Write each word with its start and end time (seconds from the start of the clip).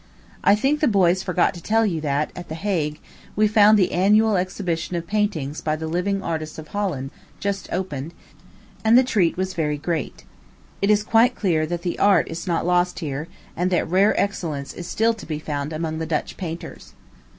I 0.43 0.55
think 0.55 0.79
the 0.79 0.87
boys 0.87 1.21
forgot 1.21 1.53
to 1.53 1.61
tell 1.61 1.85
you 1.85 2.01
that, 2.01 2.31
at 2.35 2.49
the 2.49 2.55
Hague, 2.55 2.99
we 3.35 3.47
found 3.47 3.77
the 3.77 3.91
annual 3.91 4.35
exhibition 4.35 4.95
of 4.95 5.05
paintings 5.05 5.61
by 5.61 5.75
the 5.75 5.85
living 5.85 6.23
artists 6.23 6.57
of 6.57 6.69
Holland, 6.69 7.11
just 7.39 7.69
opened, 7.71 8.15
and 8.83 8.97
the 8.97 9.03
treat 9.03 9.37
was 9.37 9.53
very 9.53 9.77
great. 9.77 10.23
It 10.81 10.89
is 10.89 11.03
quite 11.03 11.35
clear 11.35 11.67
that 11.67 11.83
the 11.83 11.99
art 11.99 12.27
is 12.29 12.47
not 12.47 12.65
lost 12.65 12.97
here, 12.97 13.27
and 13.55 13.69
that 13.69 13.87
rare 13.87 14.19
excellence 14.19 14.73
is 14.73 14.87
still 14.87 15.13
to 15.13 15.25
be 15.27 15.37
found 15.37 15.71
among 15.71 15.99
the 15.99 16.07
Dutch 16.07 16.35
painters. 16.35 16.93